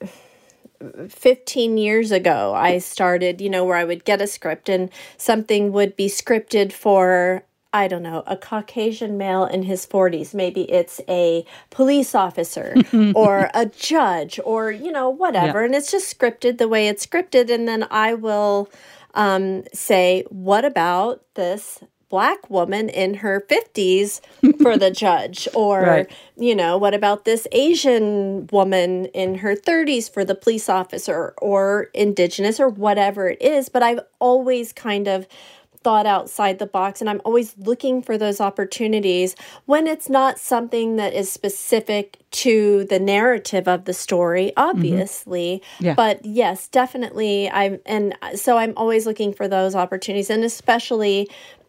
[1.08, 5.72] 15 years ago, I started, you know, where I would get a script and something
[5.72, 10.34] would be scripted for I don't know, a Caucasian male in his 40s.
[10.34, 12.74] Maybe it's a police officer
[13.14, 15.60] or a judge or, you know, whatever.
[15.60, 15.66] Yeah.
[15.66, 17.48] And it's just scripted the way it's scripted.
[17.48, 18.68] And then I will
[19.14, 21.80] um, say, what about this
[22.10, 24.20] black woman in her 50s
[24.60, 26.10] for the judge or right.
[26.36, 31.88] you know what about this asian woman in her 30s for the police officer or
[31.94, 35.28] indigenous or whatever it is but i've always kind of
[35.82, 39.34] thought outside the box and I'm always looking for those opportunities
[39.66, 44.70] when it's not something that is specific to the narrative of the story mm-hmm.
[44.70, 45.86] obviously mm-hmm.
[45.86, 45.94] yeah.
[45.94, 51.28] but yes definitely I'm and so I'm always looking for those opportunities and especially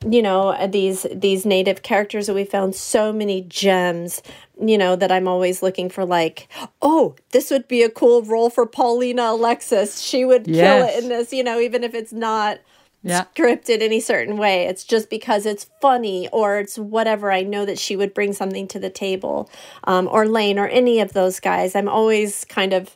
[0.10, 4.24] you know these these native characters that we found so many gems
[4.60, 6.48] you know that i'm always looking for like
[6.82, 10.58] oh this would be a cool role for paulina alexis she would yes.
[10.58, 12.60] kill it in this you know even if it's not
[13.04, 13.26] yeah.
[13.36, 14.66] scripted any certain way.
[14.66, 17.32] It's just because it's funny or it's whatever.
[17.32, 19.50] I know that she would bring something to the table,
[19.86, 21.76] um, or Lane or any of those guys.
[21.76, 22.96] I'm always kind of,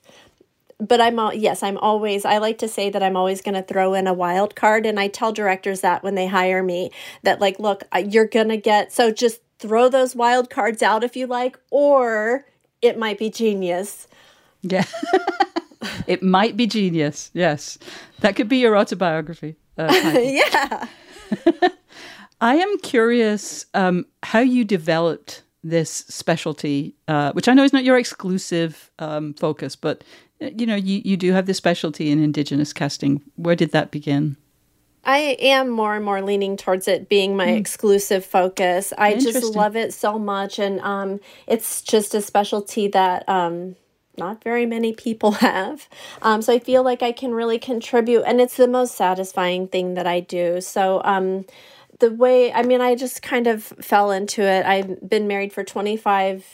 [0.79, 2.25] but I'm all, yes, I'm always.
[2.25, 4.99] I like to say that I'm always going to throw in a wild card, and
[4.99, 6.91] I tell directors that when they hire me
[7.23, 11.25] that like, look, you're gonna get so just throw those wild cards out if you
[11.27, 12.45] like, or
[12.81, 14.07] it might be genius.
[14.61, 14.85] Yeah.
[16.07, 17.31] it might be genius.
[17.33, 17.77] Yes.
[18.19, 19.55] That could be your autobiography.
[19.77, 20.87] Uh, yeah.
[22.41, 27.83] I am curious um, how you developed this specialty, uh, which I know is not
[27.83, 30.03] your exclusive um, focus, but
[30.41, 33.21] uh, you know you, you do have this specialty in Indigenous casting.
[33.35, 34.37] Where did that begin?
[35.05, 37.57] I am more and more leaning towards it being my mm.
[37.57, 38.91] exclusive focus.
[38.97, 43.75] I just love it so much, and um, it's just a specialty that um,
[44.17, 45.89] not very many people have.
[46.21, 49.95] Um, so I feel like I can really contribute, and it's the most satisfying thing
[49.95, 50.61] that I do.
[50.61, 51.45] So, um,
[51.99, 54.65] the way, I mean, I just kind of fell into it.
[54.65, 56.45] I've been married for 25,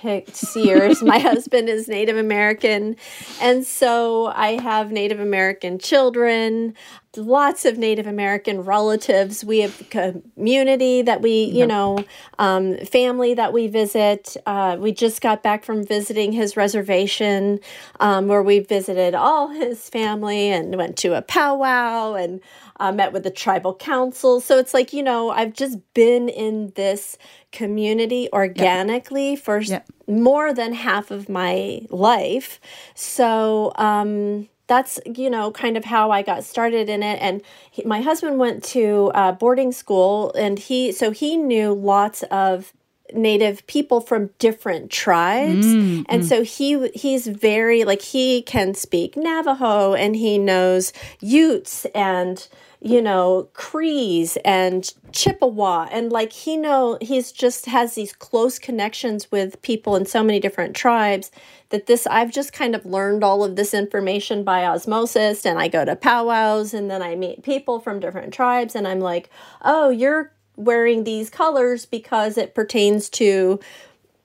[0.00, 1.02] 20 years.
[1.02, 2.96] My husband is Native American.
[3.40, 6.74] And so I have Native American children,
[7.16, 9.44] lots of Native American relatives.
[9.44, 11.68] We have community that we, you yep.
[11.68, 12.04] know,
[12.38, 14.36] um, family that we visit.
[14.46, 17.60] Uh, we just got back from visiting his reservation
[17.98, 22.40] um, where we visited all his family and went to a powwow and
[22.78, 24.40] uh, met with the tribal council.
[24.40, 27.18] So it's like, you know, I've just been in this
[27.52, 29.38] community organically yep.
[29.38, 29.86] for yep.
[30.06, 32.60] more than half of my life.
[32.94, 37.20] So, um, that's you know kind of how I got started in it.
[37.20, 42.22] And he, my husband went to uh, boarding school, and he so he knew lots
[42.30, 42.72] of
[43.12, 46.24] native people from different tribes mm, and mm.
[46.24, 52.46] so he he's very like he can speak navajo and he knows utes and
[52.80, 55.86] you know, Crees and Chippewa.
[55.90, 60.40] And like he know he's just has these close connections with people in so many
[60.40, 61.30] different tribes
[61.68, 65.68] that this I've just kind of learned all of this information by osmosis and I
[65.68, 69.28] go to powwows and then I meet people from different tribes and I'm like,
[69.62, 73.60] "Oh, you're wearing these colors because it pertains to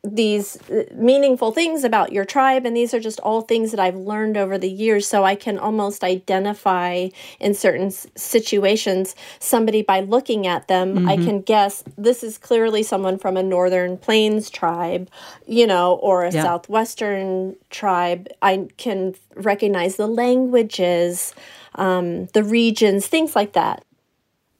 [0.06, 3.96] these uh, meaningful things about your tribe and these are just all things that I've
[3.96, 10.46] learned over the years so I can almost identify in certain situations somebody by looking
[10.48, 11.10] at them mm-hmm.
[11.10, 15.10] I can guess this is clearly someone from a northern plains tribe
[15.48, 16.44] you know or a yeah.
[16.44, 21.34] southwestern tribe I can recognize the languages
[21.76, 23.84] um, the regions things like that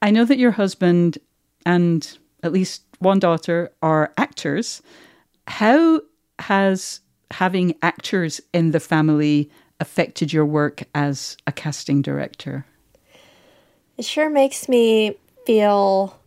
[0.02, 1.18] I know that your husband
[1.64, 4.82] and at least one daughter are actors
[5.48, 6.00] how
[6.38, 12.66] has having actors in the family affected your work as a casting director?
[13.96, 15.16] It sure makes me
[15.46, 16.18] feel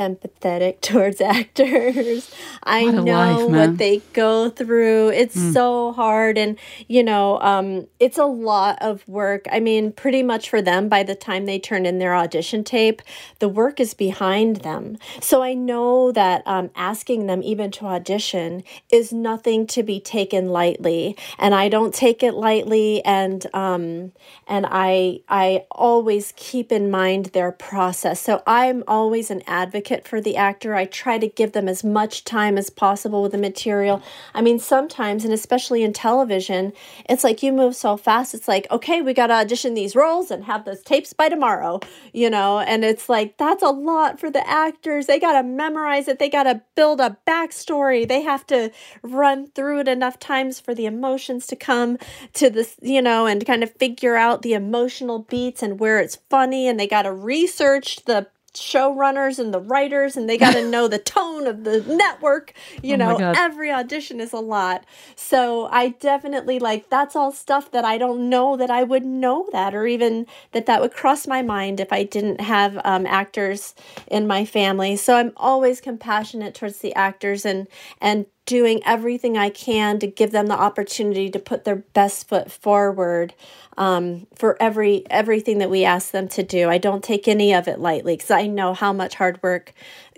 [0.00, 2.30] empathetic towards actors.
[2.62, 5.10] I know life, what they go through.
[5.10, 9.44] It's so hard and you know, um it's a lot of work.
[9.52, 13.02] I mean, pretty much for them by the time they turn in their audition tape,
[13.38, 14.96] the work is behind them.
[15.20, 20.48] So I know that um asking them even to audition is nothing to be taken
[20.48, 24.12] lightly, and I don't take it lightly and um
[24.46, 28.20] and I I always keep in mind their process.
[28.20, 30.74] So I'm always an advocate for the actor.
[30.74, 34.02] I try to give them as much time as possible with the material.
[34.34, 36.72] I mean, sometimes, and especially in television,
[37.08, 38.34] it's like you move so fast.
[38.34, 41.80] It's like, okay, we got to audition these roles and have those tapes by tomorrow,
[42.12, 42.60] you know?
[42.60, 45.06] And it's like, that's a lot for the actors.
[45.06, 48.70] They got to memorize it, they got to build a backstory, they have to
[49.02, 51.98] run through it enough times for the emotions to come
[52.34, 56.16] to this, you know, and kind of figure out the emotional beats and where it's
[56.28, 56.68] funny.
[56.68, 60.88] And they got to research the showrunners and the writers and they got to know
[60.88, 62.52] the tone of the network.
[62.82, 64.84] You Oh know every audition is a lot.
[65.16, 69.48] So i definitely like that's all stuff that i don't know that i would know
[69.52, 73.74] that or even that that would cross my mind if i didn't have um, actors
[74.08, 74.96] in my family.
[74.96, 77.66] So i'm always compassionate towards the actors and
[78.00, 82.50] and doing everything i can to give them the opportunity to put their best foot
[82.50, 83.34] forward
[83.80, 86.68] um, for every everything that we ask them to do.
[86.68, 89.72] I don't take any of it lightly because I know how much hard work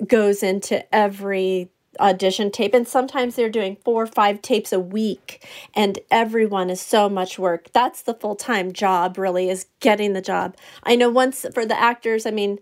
[0.07, 1.71] goes into every
[2.01, 2.75] audition tape.
[2.75, 7.39] And sometimes they're doing four or five tapes a week and everyone is so much
[7.39, 7.71] work.
[7.73, 10.57] That's the full-time job really is getting the job.
[10.83, 12.59] I know once for the actors i mean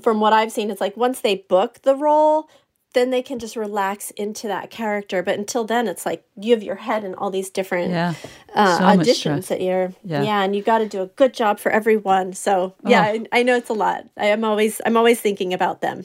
[0.00, 2.48] from what i've seen it's like once they book the role
[2.94, 6.62] then they can just relax into that character but until then it's like you have
[6.62, 8.14] your head in all these different Yeah.
[8.54, 10.22] uh, So auditions that you're Yeah.
[10.22, 10.42] yeah.
[10.42, 13.24] and you got to do a good job for everyone so yeah Oh.
[13.32, 16.04] I, I know it's a lot I am always i'm always thinking about them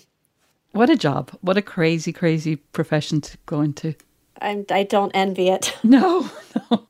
[0.71, 1.31] What a job.
[1.41, 3.95] What a crazy, crazy profession to go into.
[4.41, 6.29] I'm, i don't envy it No,
[6.71, 6.87] no.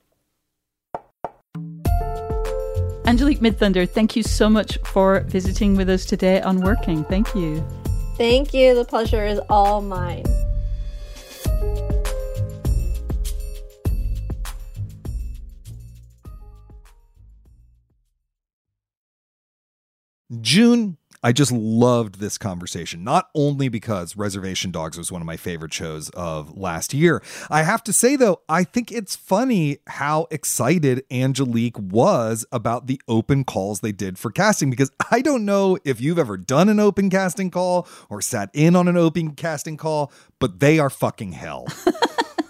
[3.05, 7.05] Angelique Midthunder, thank you so much for visiting with us today on Working.
[7.05, 7.63] Thank you.
[8.17, 8.75] Thank you.
[8.75, 10.25] The pleasure is all mine.
[20.41, 25.37] June, I just loved this conversation, not only because Reservation Dogs was one of my
[25.37, 27.21] favorite shows of last year.
[27.49, 33.01] I have to say, though, I think it's funny how excited Angelique was about the
[33.07, 36.79] open calls they did for casting because I don't know if you've ever done an
[36.79, 41.33] open casting call or sat in on an open casting call, but they are fucking
[41.33, 41.67] hell.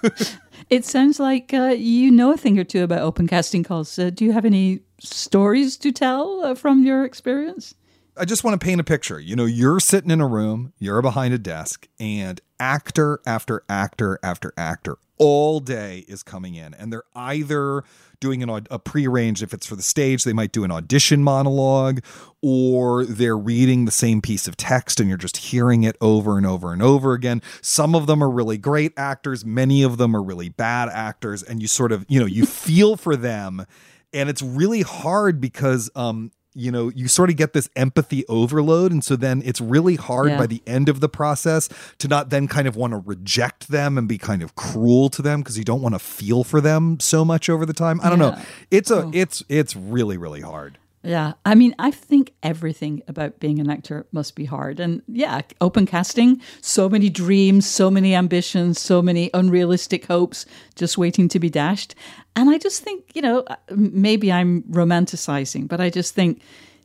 [0.70, 3.98] It sounds like uh, you know a thing or two about open casting calls.
[3.98, 7.74] Uh, do you have any stories to tell uh, from your experience?
[8.20, 9.20] I just want to paint a picture.
[9.20, 14.20] You know, you're sitting in a room, you're behind a desk, and actor after actor
[14.24, 17.84] after actor all day is coming in, and they're either
[18.20, 22.04] doing an, a prearranged, if it's for the stage, they might do an audition monologue,
[22.42, 26.46] or they're reading the same piece of text and you're just hearing it over and
[26.46, 27.42] over and over again.
[27.62, 31.62] Some of them are really great actors, many of them are really bad actors, and
[31.62, 33.66] you sort of, you know, you feel for them
[34.14, 38.92] and it's really hard because um you know you sort of get this empathy overload.
[38.92, 40.38] And so then it's really hard Yeah.
[40.38, 43.98] by the end of the process to not then kind of want to reject them
[43.98, 47.00] and be kind of cruel to them because you don't want to feel for them
[47.00, 48.00] so much over the time.
[48.04, 48.38] I don't know.
[48.72, 50.78] It's a it's it's really really hard
[51.08, 54.80] Yeah, I mean, I think everything about being an actor must be hard.
[54.80, 60.46] And yeah, open casting, so many dreams, so many ambitions, so many unrealistic hopes
[60.76, 61.96] just waiting to be dashed.
[62.36, 66.42] And I just think, you know, maybe I'm romanticizing, but I just think,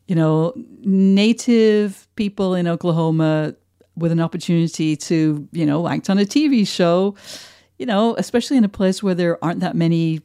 [0.06, 0.52] you know,
[0.82, 3.54] native people in Oklahoma
[3.96, 7.16] with an opportunity to, you know, act on a TV show,
[7.78, 10.20] you know, especially in a place where there aren't that many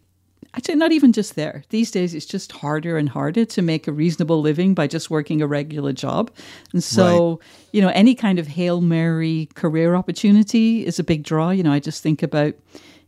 [0.55, 1.63] Actually, not even just there.
[1.69, 5.41] These days, it's just harder and harder to make a reasonable living by just working
[5.41, 6.31] a regular job.
[6.73, 7.39] And so,
[7.71, 11.51] you know, any kind of Hail Mary career opportunity is a big draw.
[11.51, 12.55] You know, I just think about,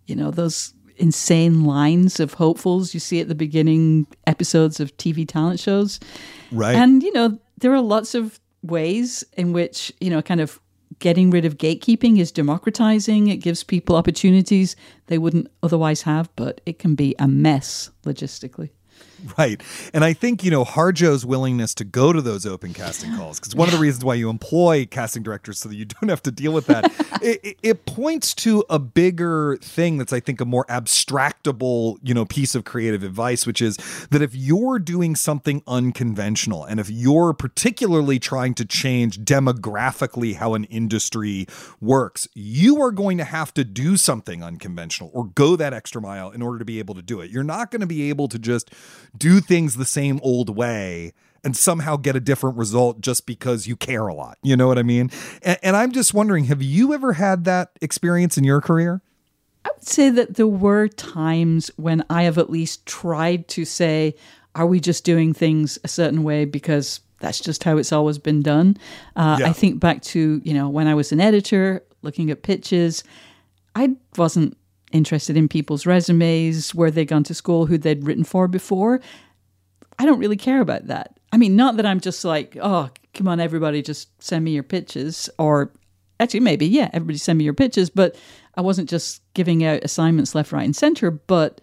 [0.05, 5.27] you know, those insane lines of hopefuls you see at the beginning episodes of TV
[5.27, 5.99] talent shows.
[6.51, 10.59] right And, you know, there are lots of ways in which, you know, kind of
[10.97, 13.27] getting rid of gatekeeping is democratizing.
[13.27, 14.75] It gives people opportunities
[15.07, 18.71] they wouldn't otherwise have, but it can be a mess logistically.
[19.37, 19.61] Right.
[19.93, 23.55] And I think, you know, Harjo's willingness to go to those open casting calls, because
[23.55, 26.31] one of the reasons why you employ casting directors so that you don't have to
[26.31, 26.85] deal with that,
[27.21, 32.13] it, it, it, points to a bigger thing that's, I think, a more abstractable, you
[32.13, 33.77] know, piece of creative advice, which is
[34.11, 40.53] that if you're doing something unconventional and if you're particularly trying to change demographically how
[40.53, 41.47] an industry
[41.79, 46.29] works, you are going to have to do something unconventional or go that extra mile
[46.31, 47.31] in order to be able to do it.
[47.31, 48.71] You're not going to be able to just
[49.17, 53.75] do things the same old way and somehow get a different result just because you
[53.75, 54.37] care a lot.
[54.43, 55.09] You know what I mean?
[55.41, 59.01] And, and, I'm just wondering have you ever had that experience in your career?
[59.65, 64.15] I would say that there were times when I have at least tried to say,
[64.55, 68.41] are we just doing things a certain way because that's just how it's always been
[68.41, 68.77] done?
[69.15, 69.49] Uh, yeah.
[69.49, 73.03] I think back to, you know, when I was an editor looking at pitches,
[73.75, 74.57] I wasn't
[74.91, 79.01] interested in people's resumes, where they'd gone to school, who they'd written for before.
[79.97, 81.19] I don't really care about that.
[81.31, 84.63] I mean, not that I'm just like, oh, come on, everybody, just send me your
[84.63, 85.29] pitches.
[85.37, 85.71] Or
[86.19, 87.89] actually, maybe, yeah, everybody send me your pitches.
[87.89, 88.15] But
[88.55, 91.11] I wasn't just giving out assignments left, right, and center.
[91.11, 91.61] But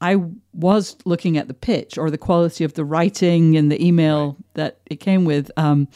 [0.00, 0.16] I
[0.52, 4.78] was looking at the pitch or the quality of the writing and the email that
[4.86, 5.50] it came with.
[5.56, 5.88] Um,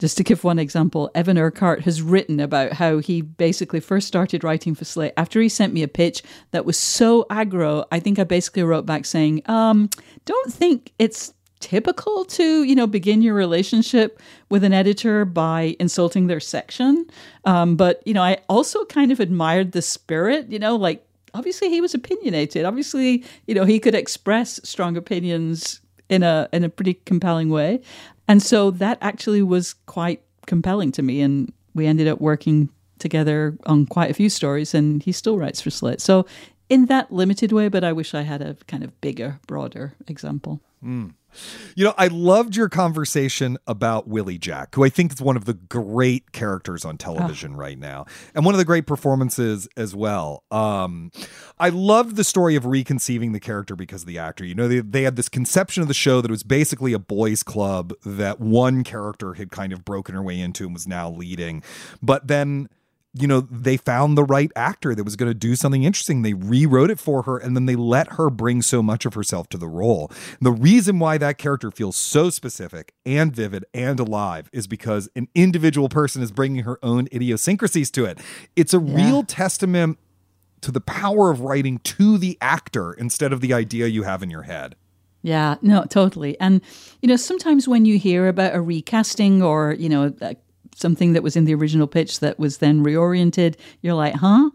[0.00, 4.42] just to give one example, Evan Urquhart has written about how he basically first started
[4.42, 6.22] writing for Slate after he sent me a pitch
[6.52, 7.86] that was so aggro.
[7.92, 9.90] I think I basically wrote back saying, um,
[10.24, 16.26] "Don't think it's typical to you know begin your relationship with an editor by insulting
[16.26, 17.06] their section
[17.44, 21.68] um, but you know i also kind of admired the spirit you know like obviously
[21.68, 26.68] he was opinionated obviously you know he could express strong opinions in a in a
[26.70, 27.78] pretty compelling way
[28.30, 31.20] and so that actually was quite compelling to me.
[31.20, 32.68] And we ended up working
[32.98, 36.00] together on quite a few stories, and he still writes for Slate.
[36.00, 36.26] So,
[36.68, 40.60] in that limited way, but I wish I had a kind of bigger, broader example.
[40.84, 41.14] Mm.
[41.74, 45.44] You know, I loved your conversation about Willie Jack, who I think is one of
[45.44, 47.58] the great characters on television oh.
[47.58, 50.44] right now, and one of the great performances as well.
[50.50, 51.10] Um,
[51.58, 54.44] I loved the story of reconceiving the character because of the actor.
[54.44, 56.98] You know, they, they had this conception of the show that it was basically a
[56.98, 61.10] boys' club that one character had kind of broken her way into and was now
[61.10, 61.62] leading,
[62.02, 62.68] but then
[63.12, 66.22] you know, they found the right actor that was going to do something interesting.
[66.22, 69.48] They rewrote it for her and then they let her bring so much of herself
[69.48, 70.12] to the role.
[70.40, 75.28] The reason why that character feels so specific and vivid and alive is because an
[75.34, 78.20] individual person is bringing her own idiosyncrasies to it.
[78.54, 78.94] It's a yeah.
[78.94, 79.98] real testament
[80.60, 84.30] to the power of writing to the actor instead of the idea you have in
[84.30, 84.76] your head.
[85.22, 86.38] Yeah, no, totally.
[86.40, 86.62] And,
[87.02, 90.14] you know, sometimes when you hear about a recasting or, you know,
[90.74, 93.56] something that was in the original pitch that was then reoriented.
[93.80, 94.50] You're like, huh?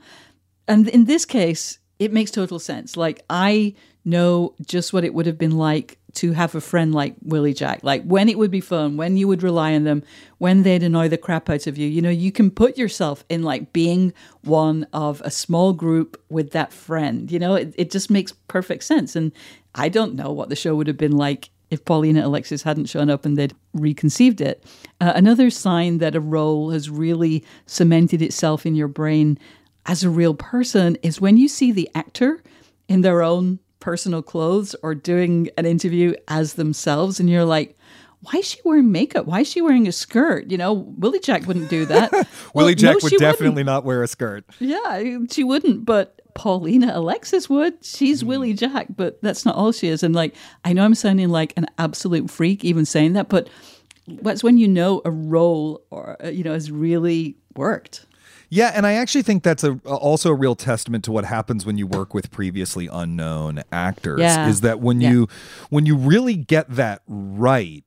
[0.67, 2.97] And in this case, it makes total sense.
[2.97, 7.15] Like, I know just what it would have been like to have a friend like
[7.23, 10.01] Willie Jack, like when it would be fun, when you would rely on them,
[10.37, 11.87] when they'd annoy the crap out of you.
[11.87, 14.13] You know, you can put yourself in like being
[14.43, 17.29] one of a small group with that friend.
[17.29, 19.15] You know, it, it just makes perfect sense.
[19.15, 19.33] And
[19.73, 23.09] I don't know what the show would have been like if Paulina Alexis hadn't shown
[23.09, 24.63] up and they'd reconceived it.
[25.01, 29.37] Uh, another sign that a role has really cemented itself in your brain
[29.85, 32.41] as a real person is when you see the actor
[32.87, 37.77] in their own personal clothes or doing an interview as themselves and you're like,
[38.21, 39.25] why is she wearing makeup?
[39.25, 40.49] Why is she wearing a skirt?
[40.49, 42.27] You know, Willie Jack wouldn't do that.
[42.53, 43.65] Willie Jack no, would definitely wouldn't.
[43.65, 44.45] not wear a skirt.
[44.59, 45.85] Yeah, she wouldn't.
[45.85, 47.83] But Paulina Alexis would.
[47.83, 48.27] She's mm.
[48.27, 50.03] Willie Jack, but that's not all she is.
[50.03, 53.49] And like, I know I'm sounding like an absolute freak even saying that, but
[54.07, 58.05] that's when you know a role or uh, you know has really worked.
[58.49, 61.77] Yeah, and I actually think that's a also a real testament to what happens when
[61.77, 64.19] you work with previously unknown actors.
[64.19, 64.47] Yeah.
[64.47, 65.11] Is that when yeah.
[65.11, 65.27] you
[65.69, 67.83] when you really get that right,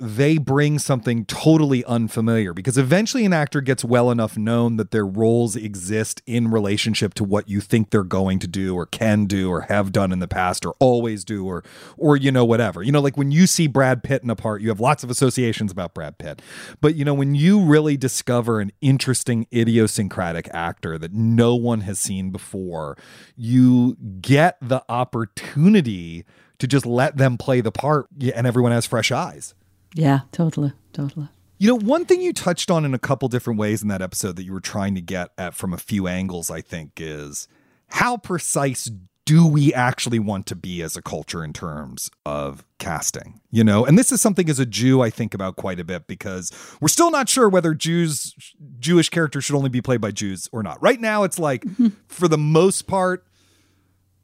[0.00, 5.04] they bring something totally unfamiliar because eventually an actor gets well enough known that their
[5.04, 9.50] roles exist in relationship to what you think they're going to do or can do
[9.50, 11.64] or have done in the past or always do or
[11.96, 12.80] or you know whatever.
[12.82, 15.10] You know like when you see Brad Pitt in a part you have lots of
[15.10, 16.40] associations about Brad Pitt.
[16.80, 21.98] But you know when you really discover an interesting idiosyncratic actor that no one has
[21.98, 22.96] seen before,
[23.36, 26.24] you get the opportunity
[26.58, 29.54] to just let them play the part and everyone has fresh eyes.
[29.94, 31.28] Yeah, totally, totally.
[31.58, 34.36] You know, one thing you touched on in a couple different ways in that episode
[34.36, 37.48] that you were trying to get at from a few angles, I think, is
[37.88, 38.88] how precise
[39.28, 43.40] do we actually want to be as a culture in terms of casting?
[43.50, 46.06] You know, and this is something as a Jew I think about quite a bit
[46.06, 48.34] because we're still not sure whether Jews
[48.78, 50.80] Jewish characters should only be played by Jews or not.
[50.80, 51.88] Right now it's like mm-hmm.
[52.08, 53.26] for the most part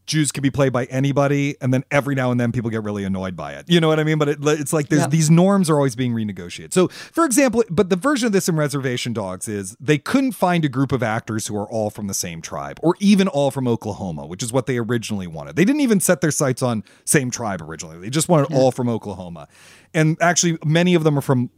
[0.07, 3.05] Jews can be played by anybody, and then every now and then people get really
[3.05, 3.65] annoyed by it.
[3.69, 4.19] You know what I mean?
[4.19, 5.09] But it, it's like there's Yeah.
[5.09, 6.73] these norms are always being renegotiated.
[6.75, 10.65] So, for example, but the version of this in Reservation Dogs is they couldn't find
[10.65, 13.67] a group of actors who are all from the same tribe, or even all from
[13.67, 15.57] Oklahoma, which is what they originally wanted.
[15.57, 17.99] They didn't even set their sights on same tribe originally.
[17.99, 19.49] They just wanted all from Oklahoma,
[19.95, 21.51] and actually many of them are from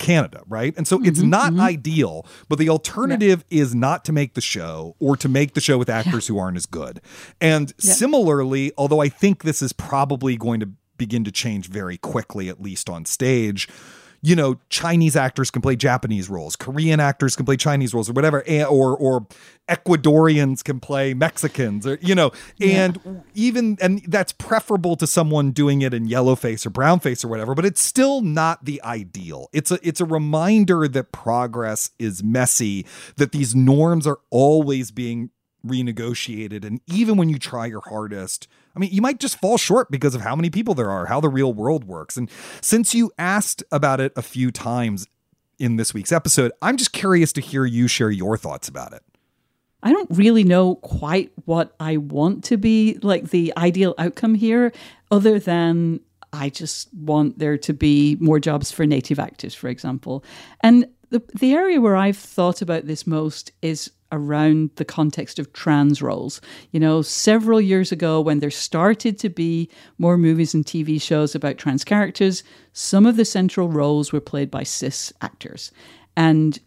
[0.00, 0.74] Canada, right?
[0.76, 1.60] And so it's mm-hmm, not mm-hmm.
[1.60, 5.78] ideal, but the alternative is not to make the show or to make the show
[5.78, 7.00] with actors who aren't as good.
[7.40, 12.48] And similarly, although I think this is probably going to begin to change very quickly,
[12.48, 13.68] at least on stage.
[14.22, 18.12] You know, Chinese actors can play Japanese roles, Korean actors can play Chinese roles, or
[18.12, 19.26] whatever, and- or or
[19.68, 25.80] Ecuadorians can play Mexicans, or you know, and even and that's preferable to someone doing
[25.80, 27.54] it in yellowface or brownface or whatever.
[27.54, 29.48] But it's still not the ideal.
[29.52, 32.84] It's a it's a reminder that progress is messy,
[33.16, 35.30] that these norms are always being
[35.66, 36.64] renegotiated.
[36.64, 40.14] And even when you try your hardest, I mean, you might just fall short because
[40.14, 42.16] of how many people there are, how the real world works.
[42.16, 45.06] And since you asked about it a few times
[45.58, 49.02] in this week's episode, I'm just curious to hear you share your thoughts about it.
[49.82, 54.72] I don't really know quite what I want to be like the ideal outcome here,
[55.10, 56.00] other than
[56.32, 60.22] I just want there to be more jobs for native actors, for example.
[60.60, 65.52] And the, the area where I've thought about this most is around the context of
[65.52, 66.40] trans roles.
[66.70, 71.34] You know, several years ago, when there started to be more movies and TV shows
[71.34, 72.42] about trans characters,
[72.72, 75.72] some of the central roles were played by cis actors.
[76.16, 76.58] And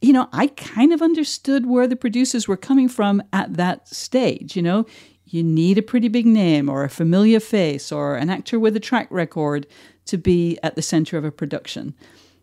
[0.00, 4.56] you know, I kind of understood where the producers were coming from at that stage.
[4.56, 4.86] You know,
[5.26, 8.80] you need a pretty big name or a familiar face or an actor with a
[8.80, 9.66] track record
[10.06, 11.94] to be at the center of a production.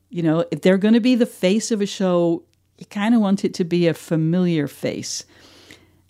[0.10, 2.44] You know, if they're going to be the face of a show,
[2.78, 5.26] you kind of want it to be a familiar face.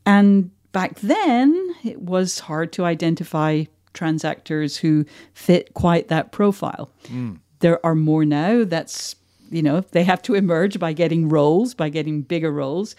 [0.05, 6.89] And back then, it was hard to identify trans actors who fit quite that profile.
[7.05, 7.39] Mm.
[7.59, 8.63] There are more now.
[8.65, 9.15] That's,
[9.49, 12.95] you know, they have to emerge by getting roles, by getting bigger roles.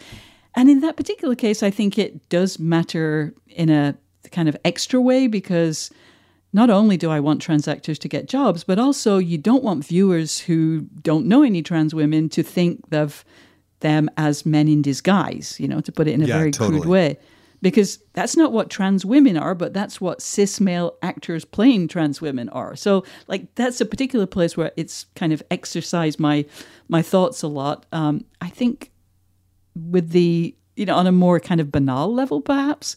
[0.54, 3.96] And in that particular case, I think it does matter in a
[4.30, 5.90] kind of extra way because
[6.52, 9.84] not only do I want trans actors to get jobs, but also you don't want
[9.84, 13.24] viewers who don't know any trans women to think of
[13.80, 16.80] them as men in disguise, you know, to put it in a Yeah, very totally.
[16.80, 17.18] crude way.
[17.62, 22.20] Because that's not what trans women are, but that's what cis male actors playing trans
[22.20, 22.76] women are.
[22.76, 26.44] So, like, that's a particular place where it's kind of exercised my
[26.88, 27.86] my thoughts a lot.
[27.90, 28.90] Um, I think
[29.74, 32.94] with the you know on a more kind of banal level perhaps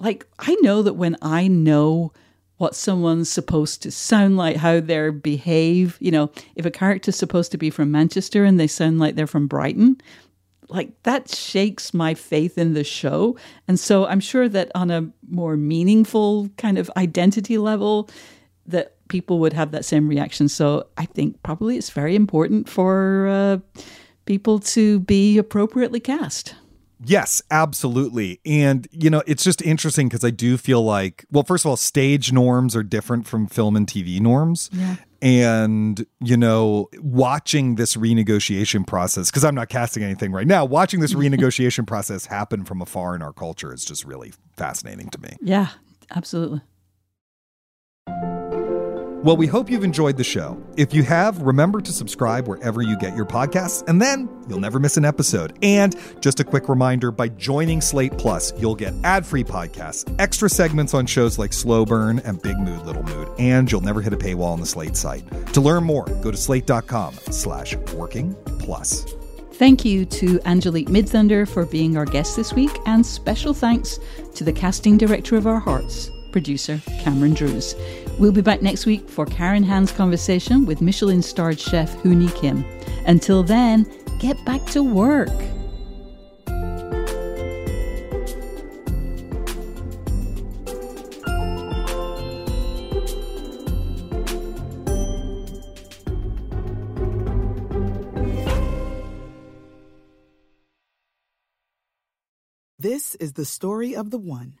[0.00, 2.12] like i know that when i know
[2.58, 5.96] what someone's supposed to sound like how they behave.
[6.00, 9.26] You know if a character's supposed to be from manchester and they sound like they're
[9.26, 10.00] from brighton
[10.68, 13.36] like that shakes my faith in the show.
[13.68, 18.08] And so i'm sure that on a more meaningful kind of identity level
[18.66, 20.48] that people would have that same reaction.
[20.48, 23.82] So i think probably it's very important for uh,
[24.24, 26.54] people to be appropriately cast
[27.04, 28.40] Yes, absolutely.
[28.46, 31.76] And, you know, it's just interesting because I do feel like, well, first of all,
[31.76, 34.70] stage norms are different from film and TV norms.
[34.72, 34.96] Yeah.
[35.22, 41.00] And, you know, watching this renegotiation process, because I'm not casting anything right now, watching
[41.00, 45.36] this renegotiation process happen from afar in our culture is just really fascinating to me.
[45.40, 45.68] yeah
[46.14, 46.60] absolutely
[49.26, 50.56] Well, we hope you've enjoyed the show.
[50.76, 54.78] If you have, remember to subscribe wherever you get your podcasts, and then you'll never
[54.78, 55.58] miss an episode.
[55.62, 60.48] And just a quick reminder by joining Slate Plus, you'll get ad free podcasts, extra
[60.48, 64.12] segments on shows like Slow Burn and Big Mood, Little Mood, and you'll never hit
[64.12, 65.24] a paywall on the Slate site.
[65.54, 69.12] To learn more, go to slate.com slash working plus.
[69.54, 73.98] Thank you to Angelique Midthunder for being our guest this week, and special thanks
[74.36, 77.74] to the casting director of our hearts, producer Cameron Drews.
[78.18, 82.64] We'll be back next week for Karen Han's conversation with Michelin starred chef Hooni Kim.
[83.06, 83.86] Until then,
[84.18, 85.30] get back to work.
[102.78, 104.60] This is the story of the one.